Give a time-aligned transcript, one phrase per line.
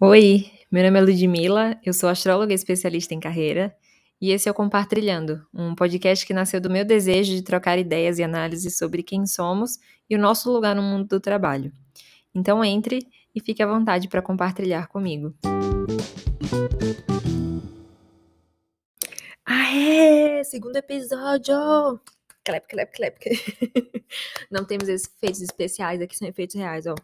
[0.00, 3.76] Oi, meu nome é Ludmila, eu sou astróloga especialista em carreira
[4.20, 8.16] e esse é o Compartilhando, um podcast que nasceu do meu desejo de trocar ideias
[8.20, 9.76] e análises sobre quem somos
[10.08, 11.72] e o nosso lugar no mundo do trabalho.
[12.32, 13.00] Então entre
[13.34, 15.34] e fique à vontade para compartilhar comigo.
[19.44, 20.44] Aê!
[20.44, 22.00] Segundo episódio!
[22.44, 23.18] Clap, clap, clap.
[24.48, 26.94] Não temos efeitos especiais, aqui são efeitos reais, ó.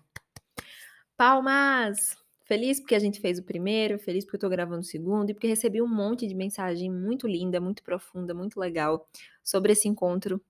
[1.16, 2.23] Palmas!
[2.44, 5.34] Feliz porque a gente fez o primeiro, feliz porque eu tô gravando o segundo e
[5.34, 9.08] porque recebi um monte de mensagem muito linda, muito profunda, muito legal
[9.42, 10.40] sobre esse encontro,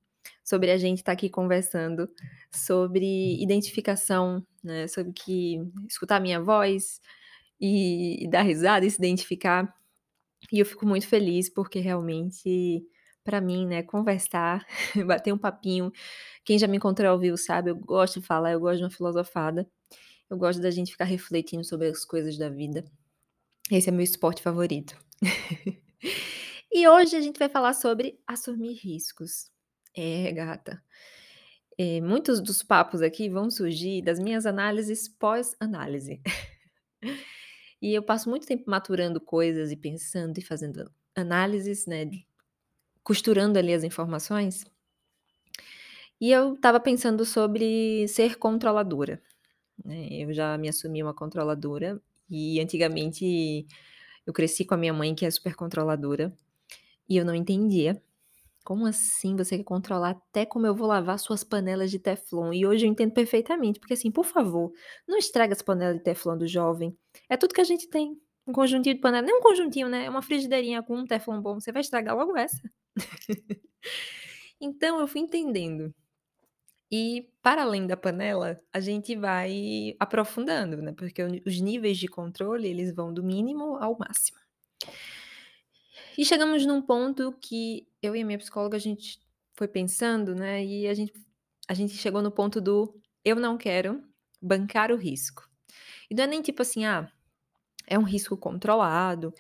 [0.42, 2.10] sobre a gente estar tá aqui conversando,
[2.50, 4.88] sobre identificação, né?
[4.88, 7.00] Sobre que escutar minha voz
[7.60, 9.72] e, e dar risada e se identificar.
[10.52, 12.84] E eu fico muito feliz porque realmente
[13.24, 14.66] para mim, né, conversar,
[15.06, 15.90] bater um papinho.
[16.44, 18.90] Quem já me encontrou ao vivo sabe, eu gosto de falar, eu gosto de uma
[18.90, 19.66] filosofada.
[20.28, 22.84] Eu gosto da gente ficar refletindo sobre as coisas da vida.
[23.70, 24.96] Esse é meu esporte favorito.
[26.72, 29.50] e hoje a gente vai falar sobre assumir riscos.
[29.94, 30.82] É, gata.
[31.76, 36.20] É, muitos dos papos aqui vão surgir das minhas análises pós-análise.
[37.80, 42.08] e eu passo muito tempo maturando coisas e pensando e fazendo análises, né?
[43.02, 44.64] Costurando ali as informações.
[46.20, 49.22] E eu estava pensando sobre ser controladora.
[49.82, 50.08] Né?
[50.10, 53.66] Eu já me assumi uma controladora e antigamente
[54.26, 56.36] eu cresci com a minha mãe que é super controladora
[57.08, 58.00] e eu não entendia.
[58.64, 62.50] Como assim você quer controlar até como eu vou lavar suas panelas de teflon?
[62.52, 64.72] E hoje eu entendo perfeitamente, porque assim, por favor,
[65.06, 66.96] não estraga as panelas de teflon do jovem.
[67.28, 68.18] É tudo que a gente tem.
[68.46, 70.06] Um conjuntinho de panela, nem um conjuntinho, né?
[70.06, 72.60] É uma frigideirinha com um teflon bom, você vai estragar logo essa.
[74.60, 75.94] então eu fui entendendo
[76.96, 80.92] e para além da panela, a gente vai aprofundando, né?
[80.92, 84.38] Porque os níveis de controle, eles vão do mínimo ao máximo.
[86.16, 89.18] E chegamos num ponto que eu e a minha psicóloga a gente
[89.54, 90.64] foi pensando, né?
[90.64, 91.12] E a gente
[91.66, 94.00] a gente chegou no ponto do eu não quero
[94.40, 95.50] bancar o risco.
[96.08, 97.10] E não é nem tipo assim, ah,
[97.86, 99.34] é um risco controlado.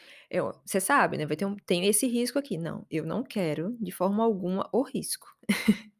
[0.64, 1.26] Você sabe, né?
[1.26, 2.58] Vai ter um, tem esse risco aqui.
[2.58, 5.26] Não, eu não quero de forma alguma o risco.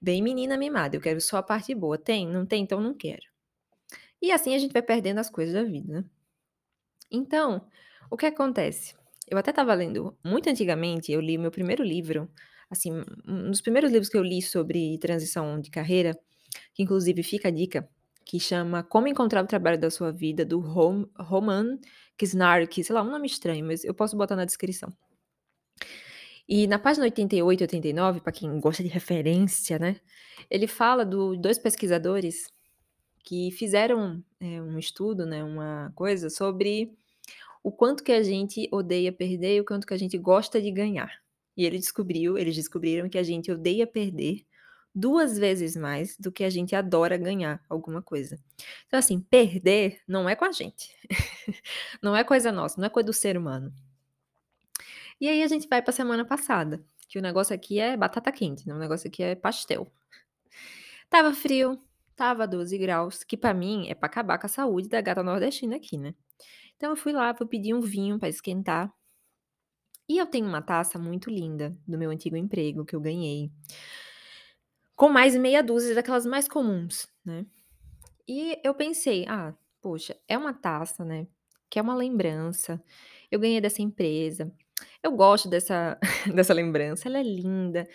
[0.00, 1.98] Bem menina mimada, eu quero só a parte boa.
[1.98, 2.26] Tem?
[2.26, 2.62] Não tem?
[2.62, 3.22] Então não quero.
[4.22, 6.04] E assim a gente vai perdendo as coisas da vida, né?
[7.10, 7.66] Então,
[8.10, 8.94] o que acontece?
[9.28, 12.30] Eu até estava lendo, muito antigamente, eu li o meu primeiro livro,
[12.68, 12.92] assim,
[13.26, 16.18] um dos primeiros livros que eu li sobre transição de carreira,
[16.74, 17.88] que inclusive fica a dica,
[18.30, 21.76] que chama Como Encontrar o Trabalho da Sua Vida, do Roman
[22.16, 24.88] Kisnark, sei lá, um nome estranho, mas eu posso botar na descrição.
[26.48, 29.96] E na página 88 e 89, para quem gosta de referência, né,
[30.48, 32.46] ele fala de dois pesquisadores
[33.24, 36.96] que fizeram é, um estudo, né, uma coisa sobre
[37.64, 40.70] o quanto que a gente odeia perder e o quanto que a gente gosta de
[40.70, 41.20] ganhar.
[41.56, 44.46] E ele descobriu, eles descobriram que a gente odeia perder
[44.94, 48.38] duas vezes mais do que a gente adora ganhar alguma coisa.
[48.86, 50.94] Então, assim, perder não é com a gente.
[52.02, 53.72] não é coisa nossa, não é coisa do ser humano.
[55.20, 58.32] E aí a gente vai para a semana passada, que o negócio aqui é batata
[58.32, 58.74] quente, né?
[58.74, 59.86] O negócio aqui é pastel.
[61.10, 61.82] Tava frio,
[62.16, 65.76] tava 12 graus, que para mim é para acabar com a saúde da gata nordestina
[65.76, 66.14] aqui, né?
[66.76, 68.92] Então eu fui lá, vou pedir um vinho para esquentar.
[70.08, 73.50] E eu tenho uma taça muito linda do meu antigo emprego que eu ganhei.
[75.00, 77.46] Com mais meia dúzia daquelas mais comuns, né?
[78.28, 81.26] E eu pensei, ah, poxa, é uma taça, né?
[81.70, 82.78] Que é uma lembrança.
[83.30, 84.52] Eu ganhei dessa empresa.
[85.02, 85.98] Eu gosto dessa
[86.36, 87.88] dessa lembrança, ela é linda.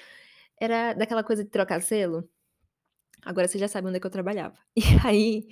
[0.60, 2.28] Era daquela coisa de trocar selo.
[3.22, 4.58] Agora você já sabe onde é que eu trabalhava.
[4.76, 5.48] E aí,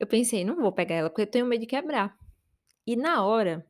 [0.00, 2.16] eu pensei: "Não vou pegar ela, porque eu tenho medo de quebrar".
[2.86, 3.66] E na hora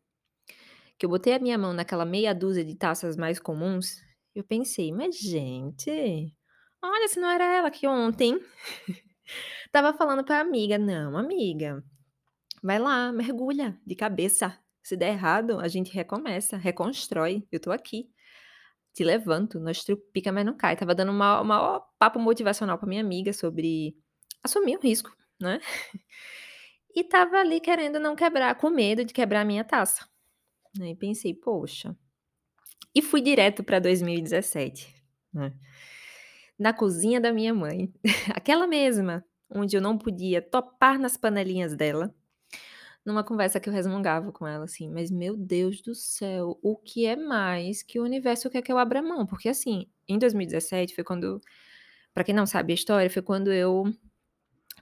[0.97, 4.01] que eu botei a minha mão naquela meia dúzia de taças mais comuns,
[4.37, 6.33] eu pensei: "Mas gente,
[6.91, 8.41] olha se não era ela que ontem
[9.73, 11.85] tava falando pra amiga: 'Não, amiga,
[12.63, 17.47] vai lá, mergulha de cabeça, se der errado, a gente recomeça, reconstrói.
[17.51, 18.11] Eu tô aqui.
[18.95, 20.77] Te levanto, nós pica, mas não cai.
[20.77, 23.97] Tava dando uma, uma papo motivacional pra minha amiga sobre
[24.43, 25.61] assumir o risco, né?
[26.97, 30.09] E tava ali querendo não quebrar, com medo de quebrar a minha taça.
[30.81, 31.97] E pensei, poxa.
[32.95, 34.95] E fui direto para 2017,
[35.33, 35.53] né?
[36.65, 37.93] Na cozinha da minha mãe,
[38.35, 42.11] aquela mesma, onde eu não podia topar nas panelinhas dela,
[43.05, 47.05] numa conversa que eu resmungava com ela, assim, mas meu Deus do céu, o que
[47.05, 49.27] é mais que o universo quer que eu abra mão?
[49.27, 51.39] Porque assim, em 2017 foi quando,
[52.15, 53.85] para quem não sabe a história, foi quando eu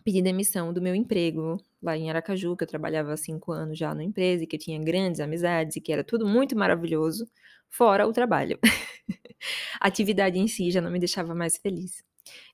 [0.03, 3.91] pedi demissão do meu emprego lá em Aracaju, que eu trabalhava há 5 anos já
[3.95, 7.27] numa empresa e que eu tinha grandes amizades e que era tudo muito maravilhoso,
[7.71, 8.59] fora o trabalho.
[9.81, 12.03] A atividade em si já não me deixava mais feliz.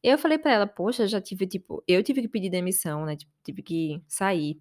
[0.02, 3.32] Eu falei pra ela: "Poxa, já tive, tipo eu tive que pedir demissão, né, tipo,
[3.44, 4.60] tive que sair.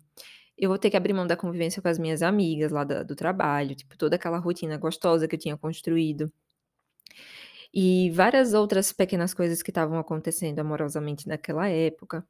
[0.58, 3.76] Eu vou ter que abrir mão da convivência com as minhas amigas lá do trabalho,
[3.76, 6.32] tipo, toda aquela rotina gostosa que eu tinha construído".
[7.74, 12.26] E várias outras pequenas coisas que estavam acontecendo amorosamente naquela época.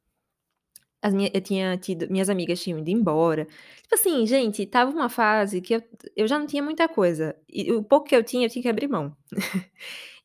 [1.07, 3.45] As minha eu tinha tido minhas amigas tinham ido embora.
[3.83, 5.83] Tipo assim, gente, estava uma fase que eu
[6.15, 8.69] eu já não tinha muita coisa, e o pouco que eu tinha, eu tinha que
[8.69, 9.15] abrir mão.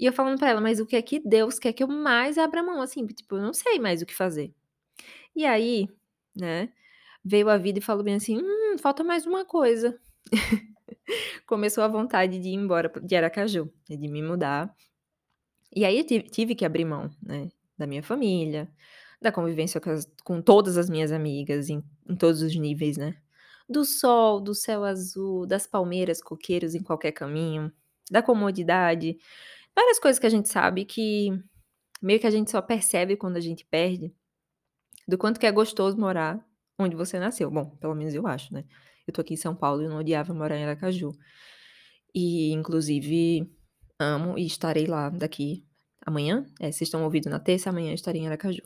[0.01, 2.39] E eu falando pra ela: "Mas o que é que Deus quer que eu mais
[2.39, 4.53] abra mão, assim, tipo, eu não sei mais o que fazer".
[5.37, 5.89] E aí,
[6.37, 6.71] né,
[7.25, 9.99] veio a vida e falou bem assim: "Hum, falta mais uma coisa".
[11.47, 14.75] Começou a vontade de ir embora de Aracaju, de me mudar.
[15.75, 18.71] E aí eu tive que abrir mão, né, da minha família,
[19.23, 23.17] da convivência com as com todas as minhas amigas em em todos os níveis, né.
[23.69, 27.73] Do sol, do céu azul, das palmeiras, coqueiros em qualquer caminho,
[28.11, 29.17] da comodidade,
[29.75, 31.31] várias coisas que a gente sabe que
[32.03, 34.15] meio que a gente só percebe quando a gente perde,
[35.09, 36.45] do quanto que é gostoso morar
[36.79, 37.51] onde você nasceu.
[37.51, 38.65] Bom, pelo menos eu acho, né.
[39.07, 41.13] Eu tô aqui em São Paulo e não odiava morar em Aracaju.
[42.15, 43.51] E inclusive
[43.99, 45.65] amo e estarei lá daqui
[46.05, 46.47] amanhã?
[46.61, 48.63] É, vocês estão ouvindo na terça, amanhã estarei em Aracaju.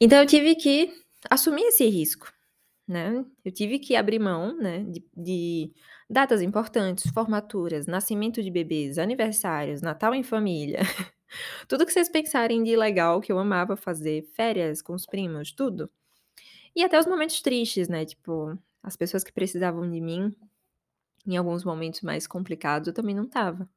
[0.00, 0.92] Então eu tive que
[1.30, 2.32] assumir esse risco,
[2.88, 3.24] né.
[3.44, 5.72] Eu tive que abrir mão, né, de de
[6.10, 10.80] datas importantes, formaturas, nascimento de bebês, aniversários, Natal em família,
[11.68, 15.90] tudo que vocês pensarem de legal que eu amava fazer, férias com os primos, tudo.
[16.76, 20.34] E até os momentos tristes, né, tipo, as pessoas que precisavam de mim,
[21.26, 23.68] em alguns momentos mais complicados, eu também não estava,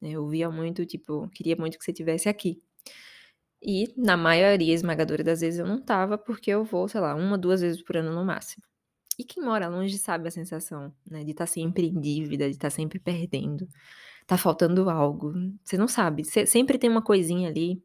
[0.00, 0.10] né.
[0.12, 2.62] Eu via muito, tipo, queria muito que você estivesse aqui.
[3.62, 7.36] E, na maioria esmagadora das vezes eu não estava, porque eu vou, sei lá, 1,
[7.36, 8.62] 2 vezes por ano no máximo.
[9.18, 12.70] E quem mora longe sabe a sensação, né, de estar sempre em dívida, de estar
[12.70, 13.68] sempre perdendo,
[14.26, 15.32] tá faltando algo,
[15.64, 17.82] você não sabe, se sempre tem uma coisinha ali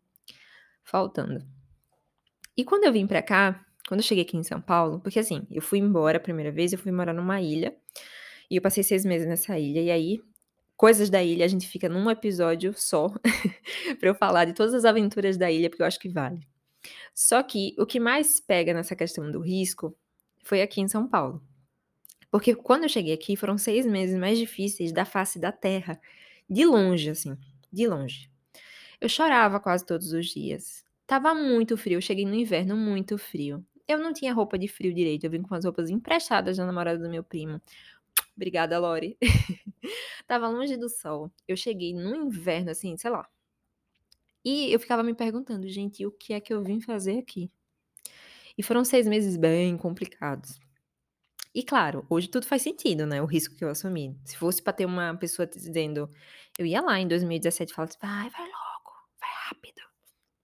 [0.83, 1.39] faltando.
[2.57, 5.47] E quando eu vim pra cá, quando eu cheguei aqui em São Paulo porque assim,
[5.51, 7.75] eu fui embora a primeira vez, eu fui morar numa ilha,
[8.51, 10.21] e eu passei 6 meses nessa ilha, e aí,
[10.75, 13.09] coisas da ilha a gente fica num episódio só,
[13.99, 16.47] pra eu falar de todas as aventuras da ilha, porque eu acho que vale.
[17.13, 19.95] Só que o que mais pega nessa questão do risco,
[20.43, 21.41] foi aqui em São Paulo.
[22.29, 25.99] Porque quando eu cheguei aqui foram 6 meses mais difíceis da face da terra,
[26.49, 27.37] de longe assim,
[27.71, 28.29] de longe.
[28.99, 33.65] Eu chorava quase todos os dias, estava muito frio, cheguei no inverno muito frio.
[33.87, 36.97] Eu não tinha roupa de frio direito, eu vim com as roupas emprestadas da namorada
[36.99, 37.61] do meu primo.
[38.37, 39.17] Obrigada, Lori.
[40.21, 41.31] Estava longe do sol.
[41.47, 43.27] Eu cheguei no inverno, assim, sei lá.
[44.45, 47.51] E eu ficava me perguntando: "Gente, o que é que eu vim fazer aqui?".
[48.57, 50.59] E foram 6 meses bem complicados.
[51.55, 54.17] E claro, hoje tudo faz sentido, né, o risco que eu assumi.
[54.25, 56.09] Se fosse pra ter uma pessoa dizendo
[56.59, 58.91] eu ia lá em 2017 e falar assim: "Vai, vai logo,
[59.21, 59.81] vai rápido,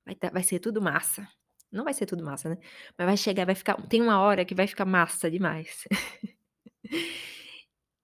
[0.05, 1.27] vai tá vai ser tudo massa".
[1.71, 2.57] Não vai ser tudo massa, né,
[2.97, 5.85] mas vai chegar, vai ficar tem uma hora que vai ficar massa demais.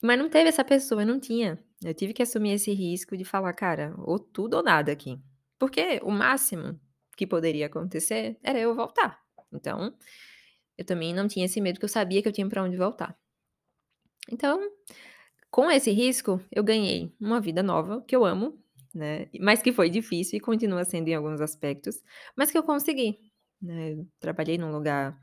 [0.01, 1.59] Mas não teve essa pessoa, não tinha.
[1.83, 5.19] Eu tive que assumir esse risco de falar: "Cara, ou tudo ou nada aqui".
[5.59, 6.79] Porque o máximo
[7.17, 9.19] que poderia acontecer era eu voltar.
[9.53, 9.93] Então,
[10.77, 13.17] eu também não tinha esse medo, porque eu sabia que eu tinha pra onde voltar.
[14.31, 14.59] Então,
[15.51, 18.59] com esse risco, eu ganhei uma vida nova, que eu amo,
[18.93, 22.01] né, mas que foi difícil e continua sendo em alguns aspectos,
[22.37, 23.19] mas que eu consegui,
[23.61, 23.97] né.
[24.19, 25.17] Trabalhei num lugar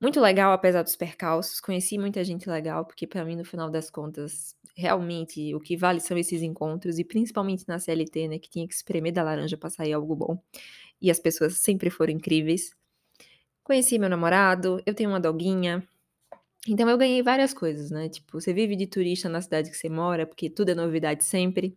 [0.00, 3.90] muito legal, apesar dos percalços, conheci muita gente legal, porque pra mim, no final das
[3.90, 8.66] contas, realmente o que vale são esses encontros e principalmente na CLT, né, que tinha
[8.66, 10.42] que espremer da laranja pra sair algo bom,
[11.02, 12.74] e as pessoas sempre foram incríveis.
[13.64, 15.86] Conheci meu namorado, eu tenho uma doguinha,
[16.68, 19.88] então eu ganhei várias coisas, né, tipo, você vive de turista na cidade que você
[19.90, 21.76] mora, porque tudo é novidade sempre.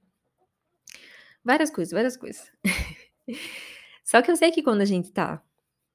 [1.43, 2.51] Várias coisas, várias coisas.
[4.03, 5.41] Só que eu sei que quando a gente tá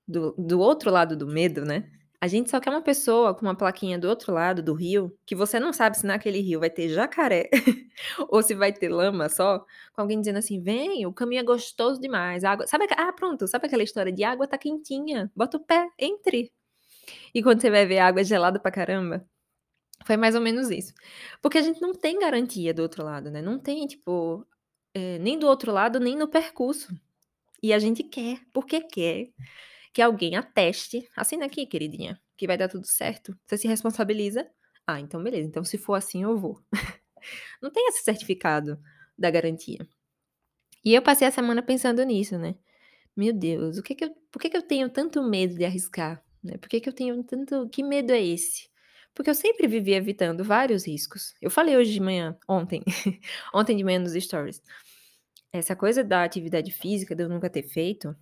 [0.06, 3.56] do do outro lado do medo, né, a gente só quer uma pessoa com uma
[3.56, 6.88] plaquinha do outro lado do rio, que você não sabe se naquele rio vai ter
[6.88, 7.48] jacaré
[8.30, 9.60] ou se vai ter lama só,
[9.92, 13.46] com alguém dizendo assim: "Vem, o caminho é gostoso demais, a água" sabe ah, pronto,
[13.48, 16.52] sabe aquela história de: "A água tá quentinha, bota o pé, entre".
[17.34, 19.24] E quando você vai ver a água é gelada pra caramba?
[20.06, 20.92] Foi mais ou menos isso.
[21.42, 24.46] Porque a gente não tem garantia do outro lado, né, não tem tipo,
[24.94, 26.94] eh, nem do outro lado, nem no percurso.
[27.62, 29.30] E a gente quer, porque quer
[29.98, 33.36] que alguém ateste: "Assina aqui, queridinha, que vai dar tudo certo".
[33.48, 34.48] Você se responsabiliza:
[34.86, 36.62] "Ah, então beleza, então se for assim eu vou".
[37.62, 38.80] Não tem esse certificado
[39.18, 39.86] da garantia.
[40.84, 42.54] E eu passei a semana pensando nisso, né.
[43.16, 46.22] Meu Deus, o que que eu por que que eu tenho tanto medo de arriscar,
[46.44, 46.58] né?
[46.58, 48.68] Por que que eu tenho tanto que medo é esse?
[49.14, 51.34] Porque eu sempre vivi evitando vários riscos.
[51.42, 52.82] Eu falei hoje de manhã, ontem,
[53.54, 54.62] ontem de manhã nos stories.
[55.52, 58.14] Essa coisa da atividade física, de eu nunca ter feito,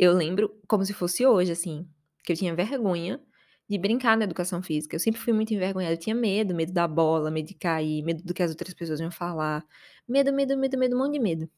[0.00, 1.86] eu lembro como se fosse hoje, assim,
[2.24, 3.20] que eu tinha vergonha
[3.68, 4.96] de brincar na educação física.
[4.96, 8.22] Eu sempre fui muito envergonhada, eu tinha medo, medo da bola, medo de cair, medo
[8.24, 9.62] do que as outras pessoas iam falar.
[10.08, 11.50] Medo, medo, medo, medo, um monte de medo.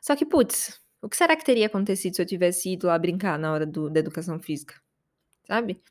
[0.00, 3.38] Só que, putz, o que será que teria acontecido se eu tivesse ido lá brincar
[3.38, 4.74] na hora do, da educação física?
[5.46, 5.82] Sabe?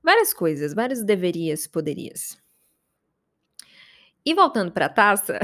[0.00, 2.38] Várias coisas, vários deverias, poderias.
[4.24, 5.40] E voltando para a taça,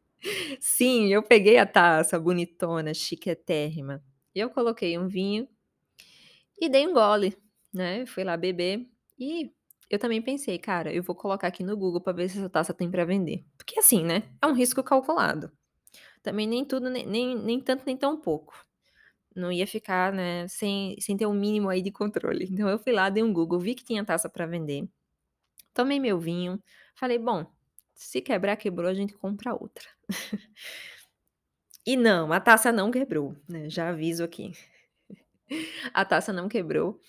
[0.60, 4.02] sim, eu peguei a taça bonitona, chiquetérrima.
[4.34, 5.48] Eu coloquei um vinho
[6.60, 7.36] e dei um gole,
[7.72, 8.06] né?
[8.06, 8.86] Fui lá beber
[9.18, 9.52] e
[9.90, 12.72] eu também pensei, cara, eu vou colocar aqui no Google para ver se essa taça
[12.74, 13.44] tem para vender.
[13.56, 14.22] Porque assim, né?
[14.42, 15.52] É um risco calculado.
[16.22, 18.54] Também nem tudo, nem, nem, nem tanto, nem tão pouco.
[19.36, 22.46] Não ia ficar, né, sem, sem ter um mínimo aí de controle.
[22.50, 24.88] Então eu fui lá, dei um Google, vi que tinha taça para vender.
[25.74, 26.62] Tomei meu vinho,
[26.96, 27.46] falei, bom,
[27.94, 29.88] se quebrar, quebrou, a gente compra outra.
[31.86, 33.68] e não, a taça não quebrou, né?
[33.68, 34.52] Já aviso aqui.
[35.92, 37.00] a taça não quebrou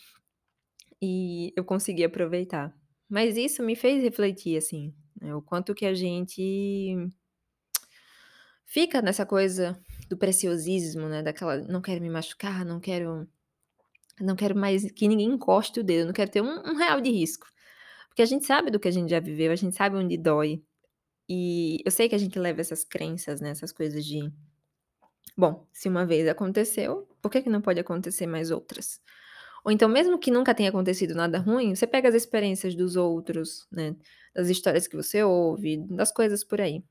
[1.02, 2.76] e eu consegui aproveitar.
[3.10, 6.96] Mas isso me fez refletir, assim, né, o quanto que a gente
[8.66, 9.80] fica nessa coisa
[10.10, 11.22] do preciosismo, né?
[11.22, 13.28] Daquela, não quero me machucar, não quero,
[14.20, 17.12] não quero mais que ninguém encoste o dedo, não quero ter um, um real de
[17.12, 17.48] risco.
[18.10, 20.64] Porque a gente sabe do que a gente já viveu, a gente sabe onde dói.
[21.30, 23.50] E eu sei que a gente leva essas crenças, né?
[23.50, 24.32] Essas coisas de.
[25.38, 29.02] Bom, se uma vez aconteceu, por que, que não pode acontecer mais outras?
[29.64, 33.68] Ou então, mesmo que nunca tenha acontecido nada ruim, você pega as experiências dos outros,
[33.72, 33.96] né?
[34.34, 36.84] Das histórias que você ouve, das coisas por aí.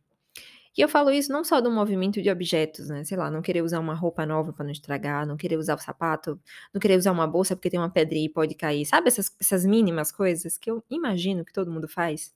[0.76, 3.04] E eu falo isso não só do movimento de objetos, né?
[3.04, 5.78] Sei lá, não querer usar uma roupa nova para não estragar, não querer usar o
[5.78, 6.40] sapato,
[6.72, 8.84] não querer usar uma bolsa porque tem uma pedrinha e pode cair.
[8.84, 12.34] Sabe essas, essas mínimas coisas que eu imagino que todo mundo faz?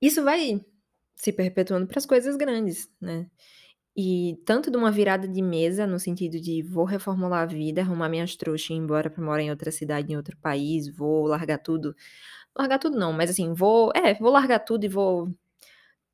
[0.00, 0.60] Isso vai
[1.14, 3.28] se perpetuando para as coisas grandes, né?
[4.00, 8.08] E tanto de uma virada de mesa, no sentido de vou reformular a vida, arrumar
[8.08, 11.58] minhas trouxas e ir embora para morar em outra cidade, em outro país, vou largar
[11.58, 11.96] tudo.
[12.56, 13.90] Largar tudo não, mas assim, vou.
[13.96, 15.34] É, vou largar tudo e vou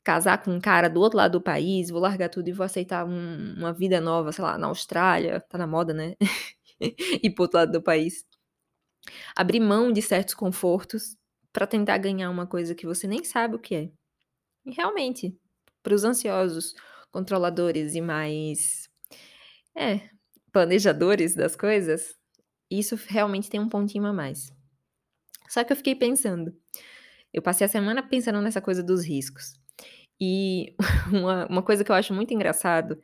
[0.05, 3.05] casar com um cara do outro lado do país, vou largar tudo e vou aceitar
[3.07, 6.14] um, uma vida nova, sei lá, na Austrália, tá na moda, né?
[7.23, 8.25] e pro outro lado do país.
[9.37, 11.17] Abrir mão de certos confortos
[11.53, 13.91] para tentar ganhar uma coisa que você nem sabe o que é.
[14.67, 15.37] E realmente,
[15.83, 16.75] para os ansiosos,
[17.14, 18.90] controladores e mais
[19.76, 20.00] é,
[20.52, 22.18] planejadores das coisas,
[22.68, 24.52] isso realmente tem um pontinho a mais.
[25.49, 26.52] Só que eu fiquei pensando.
[27.33, 29.54] Eu passei a semana pensando nessa coisa dos riscos.
[30.21, 30.75] E
[31.12, 33.00] uma, uma coisa que eu acho muito engraçado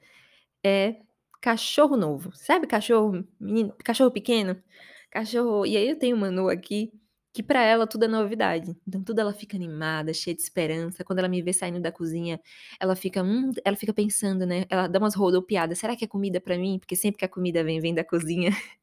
[0.64, 0.96] é
[1.40, 2.32] cachorro novo.
[2.34, 4.60] Sabe cachorro, menino, cachorro pequeno?
[5.08, 5.64] Cachorro.
[5.64, 6.92] E aí eu tenho uma Manu aqui
[7.32, 8.76] que para ela tudo é novidade.
[8.86, 11.04] Então tudo ela fica animada, cheia de esperança.
[11.04, 12.40] Quando ela me vê saindo da cozinha,
[12.80, 14.66] ela fica, hum, ela fica pensando, né?
[14.70, 15.78] Ela dá umas rodopiadas.
[15.78, 16.78] Será que é comida para mim?
[16.78, 18.50] Porque sempre que a comida vem, vem da cozinha.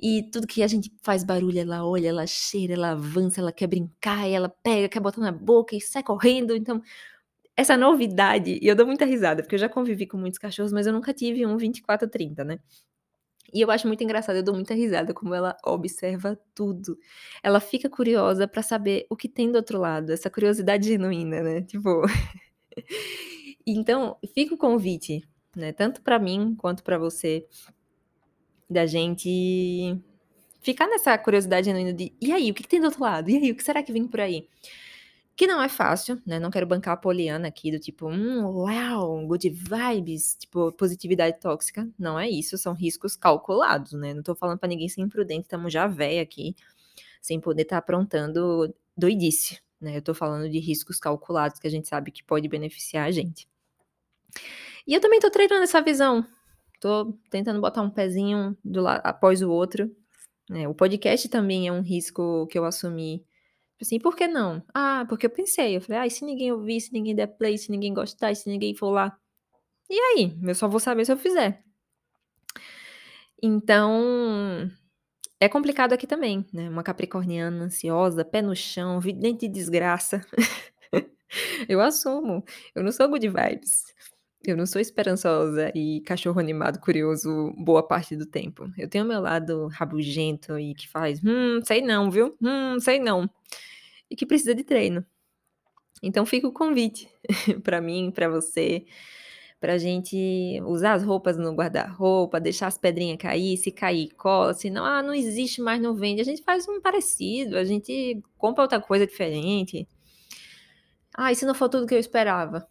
[0.00, 3.66] E tudo que a gente faz barulho, ela olha, ela cheira, ela avança, ela quer
[3.68, 6.56] brincar, ela pega, quer botar na boca e sai correndo.
[6.56, 6.82] Então,
[7.56, 10.86] essa novidade, e eu dou muita risada, porque eu já convivi com muitos cachorros, mas
[10.86, 12.58] eu nunca tive um 24, 30, né?
[13.52, 16.98] E eu acho muito engraçado, eu dou muita risada como ela observa tudo.
[17.42, 21.62] Ela fica curiosa para saber o que tem do outro lado, essa curiosidade genuína, né?
[21.62, 22.02] Tipo.
[23.66, 25.22] então, fica o convite,
[25.54, 25.72] né?
[25.72, 27.46] Tanto para mim quanto para você,
[28.70, 30.00] da gente
[30.62, 33.28] ficar nessa curiosidade genuína de e aí, o que, que tem do outro lado?
[33.30, 34.48] E aí, o que será que vem por aí?
[35.34, 36.38] Que não é fácil, né?
[36.38, 41.88] Não quero bancar a poliana aqui do tipo, hum, uau, good vibes, tipo, positividade tóxica.
[41.98, 44.12] Não é isso, são riscos calculados, né?
[44.12, 46.54] Não tô falando para ninguém ser imprudente, estamos já véia aqui,
[47.20, 49.96] sem poder estar tá aprontando doidice, né?
[49.96, 53.48] Eu tô falando de riscos calculados que a gente sabe que pode beneficiar a gente.
[54.86, 56.26] E eu também tô treinando essa visão.
[56.80, 59.94] Tô tentando botar um pezinho do lado após o outro.
[60.50, 60.68] Né?
[60.68, 63.24] O podcast também é um risco que eu assumi
[63.82, 64.62] assim, por que não?
[64.74, 67.58] Ah, porque eu pensei, eu falei, ah, e se ninguém ouvir, se ninguém der play,
[67.58, 69.16] se ninguém gostar, se ninguém for lá?
[69.90, 70.38] E aí?
[70.42, 71.62] Eu só vou saber se eu fizer.
[73.42, 74.70] Então,
[75.40, 76.68] é complicado aqui também, né?
[76.68, 80.24] Uma capricorniana ansiosa, pé no chão, vidente de desgraça.
[81.68, 82.44] eu assumo.
[82.74, 83.84] Eu não sou good vibes.
[84.44, 88.68] Eu não sou esperançosa e cachorro animado curioso boa parte do tempo.
[88.76, 92.36] Eu tenho meu lado rabugento e que faz, hum, sei não, viu?
[92.40, 93.28] Hum, sei não
[94.12, 95.04] e que precisa de treino.
[96.02, 97.08] Então fica o convite
[97.64, 98.84] para mim, para você,
[99.58, 104.68] pra gente usar as roupas no guarda-roupa, deixar as pedrinhas cair, se cair, cola, se
[104.68, 106.20] não, ah, não existe mais, não vende.
[106.20, 109.88] A gente faz um parecido, a gente compra outra coisa diferente.
[111.16, 112.66] Ah, e se não for tudo que eu esperava?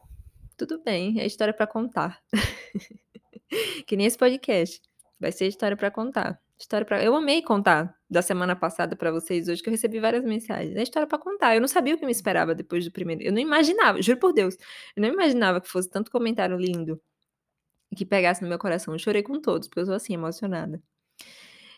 [0.56, 2.22] Tudo bem, é história para contar.
[3.88, 4.80] que nem esse podcast.
[5.20, 6.40] Vai ser história para contar.
[6.60, 10.26] História para Eu amei contar da semana passada para vocês hoje, que eu recebi várias
[10.26, 10.76] mensagens.
[10.76, 11.56] É história para contar.
[11.56, 13.24] Eu não sabia o que me esperava depois do primeiro.
[13.24, 14.58] Eu não imaginava, juro por Deus.
[14.98, 17.02] Eu não imaginava que fosse tanto comentário lindo
[17.96, 18.94] que pegasse no meu coração.
[18.94, 20.84] Eu chorei com todos, porque eu sou assim, emocionada.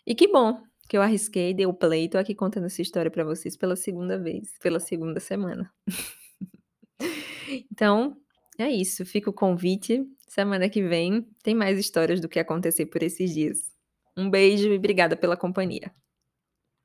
[0.07, 0.59] E que bom
[0.89, 4.17] que eu arrisquei, dei o play, tô aqui contando essa história para vocês pela segunda
[4.17, 5.71] vez, pela segunda semana.
[7.71, 8.17] então,
[8.57, 9.05] é isso.
[9.05, 10.03] Fica o convite.
[10.27, 13.71] Semana que vem tem mais histórias do que acontecer por esses dias.
[14.17, 15.93] Um beijo e obrigada pela companhia.